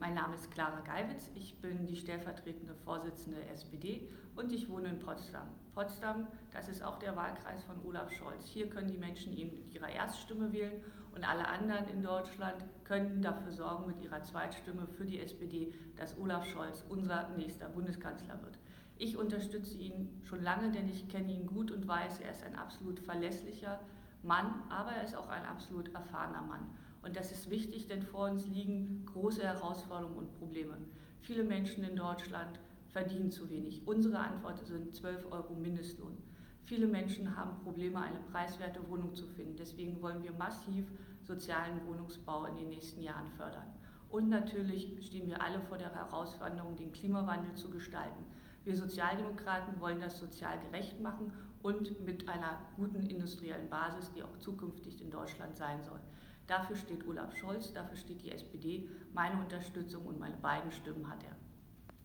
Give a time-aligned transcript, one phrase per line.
[0.00, 5.00] Mein Name ist Clara Geiwitz, ich bin die stellvertretende Vorsitzende SPD und ich wohne in
[5.00, 5.48] Potsdam.
[5.74, 8.46] Potsdam, das ist auch der Wahlkreis von Olaf Scholz.
[8.46, 10.80] Hier können die Menschen eben mit ihrer Erststimme wählen
[11.16, 16.16] und alle anderen in Deutschland können dafür sorgen mit ihrer Zweitstimme für die SPD, dass
[16.16, 18.56] Olaf Scholz unser nächster Bundeskanzler wird.
[18.98, 22.54] Ich unterstütze ihn schon lange, denn ich kenne ihn gut und weiß, er ist ein
[22.54, 23.80] absolut verlässlicher
[24.22, 26.70] Mann, aber er ist auch ein absolut erfahrener Mann.
[27.02, 30.76] Und das ist wichtig, denn vor uns liegen große Herausforderungen und Probleme.
[31.20, 32.58] Viele Menschen in Deutschland
[32.88, 33.86] verdienen zu wenig.
[33.86, 36.16] Unsere Antwort sind 12 Euro Mindestlohn.
[36.64, 39.56] Viele Menschen haben Probleme, eine preiswerte Wohnung zu finden.
[39.56, 40.86] Deswegen wollen wir massiv
[41.22, 43.66] sozialen Wohnungsbau in den nächsten Jahren fördern.
[44.10, 48.24] Und natürlich stehen wir alle vor der Herausforderung, den Klimawandel zu gestalten.
[48.64, 54.36] Wir Sozialdemokraten wollen das sozial gerecht machen und mit einer guten industriellen Basis, die auch
[54.38, 56.00] zukünftig in Deutschland sein soll.
[56.48, 58.88] Dafür steht Olaf Scholz, dafür steht die SPD.
[59.12, 61.36] Meine Unterstützung und meine beiden Stimmen hat er.